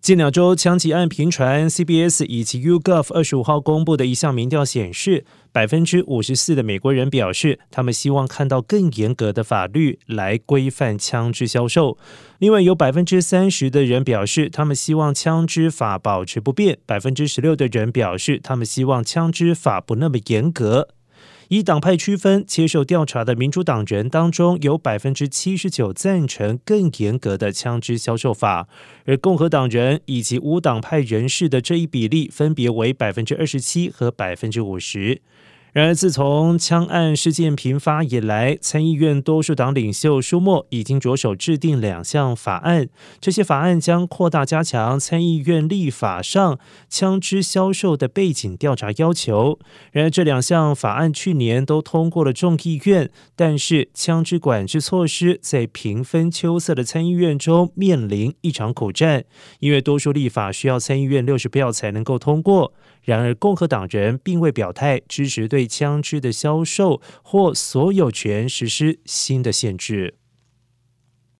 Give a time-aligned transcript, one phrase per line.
[0.00, 11.98] 近两周枪击案频传，CBS 以及 YouGov 二十五号公布的一项民调显示，百分之五十四的美国人表示，他们希望看到更严格的法律来规范枪支销售。
[12.38, 20.88] 另外，有百分之三十的人表示，他们希望枪支法保持不变；百分之十六的人表示，他们希望枪支法不那么严格。
[21.50, 28.68] 以党派区分，接受调查的民主党人当中，有百分之七十九赞成更严格的枪支销售法，
[29.04, 35.22] 而共和党人以及无党派人士的这一比例分别为百分之二十七和百分之五十。
[35.72, 42.88] 然而，自从枪案事件频发以来，参议院多数党领袖舒默已经着手制定两项法案。
[43.20, 49.60] 这些法案将扩大加强参议院立法上枪支销售的背景调查要求。
[49.92, 59.24] 然而，这两项法案去年都通过了众议院，但是枪支管制措施在平分秋色的参议院中面临一场苦战，
[59.60, 62.72] 因为多数立法需要参议院六十票才能够通过。
[63.02, 70.19] 然而，共和党人并未表态支持对对枪支的销售或所有权实施新的限制。